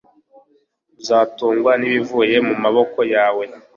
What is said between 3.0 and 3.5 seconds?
yawe